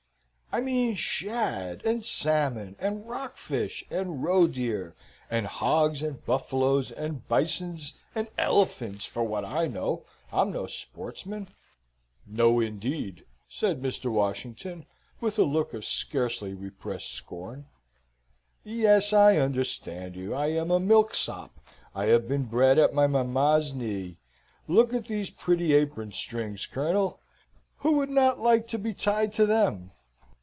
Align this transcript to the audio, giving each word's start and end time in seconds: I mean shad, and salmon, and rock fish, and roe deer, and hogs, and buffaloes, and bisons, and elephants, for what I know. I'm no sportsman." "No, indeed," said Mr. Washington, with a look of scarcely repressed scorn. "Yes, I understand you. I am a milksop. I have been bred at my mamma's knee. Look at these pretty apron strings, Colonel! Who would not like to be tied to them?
I 0.53 0.59
mean 0.59 0.95
shad, 0.95 1.81
and 1.85 2.03
salmon, 2.03 2.75
and 2.77 3.07
rock 3.07 3.37
fish, 3.37 3.85
and 3.89 4.21
roe 4.21 4.47
deer, 4.47 4.97
and 5.29 5.47
hogs, 5.47 6.03
and 6.03 6.25
buffaloes, 6.25 6.91
and 6.91 7.25
bisons, 7.29 7.93
and 8.13 8.27
elephants, 8.37 9.05
for 9.05 9.23
what 9.23 9.45
I 9.45 9.67
know. 9.67 10.03
I'm 10.29 10.51
no 10.51 10.67
sportsman." 10.67 11.47
"No, 12.27 12.59
indeed," 12.59 13.23
said 13.47 13.81
Mr. 13.81 14.11
Washington, 14.11 14.85
with 15.21 15.39
a 15.39 15.43
look 15.43 15.73
of 15.73 15.85
scarcely 15.85 16.53
repressed 16.53 17.13
scorn. 17.13 17.67
"Yes, 18.65 19.13
I 19.13 19.37
understand 19.37 20.17
you. 20.17 20.33
I 20.35 20.47
am 20.47 20.69
a 20.69 20.81
milksop. 20.81 21.61
I 21.95 22.07
have 22.07 22.27
been 22.27 22.43
bred 22.43 22.77
at 22.77 22.93
my 22.93 23.07
mamma's 23.07 23.73
knee. 23.73 24.17
Look 24.67 24.93
at 24.93 25.05
these 25.05 25.29
pretty 25.29 25.73
apron 25.73 26.11
strings, 26.11 26.65
Colonel! 26.65 27.21
Who 27.77 27.93
would 27.93 28.09
not 28.09 28.37
like 28.39 28.67
to 28.67 28.77
be 28.77 28.93
tied 28.93 29.31
to 29.35 29.45
them? 29.45 29.91